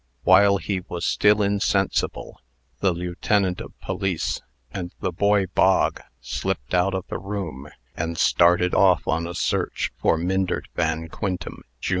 [0.23, 2.41] While he was still insensible,
[2.79, 8.73] the lieutenant of police, and the boy Bog, slipped out of the room, and started
[8.73, 11.89] off on a search for Myndert Van Quintem, jr.